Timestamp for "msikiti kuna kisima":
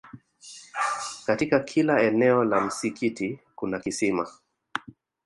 2.61-4.27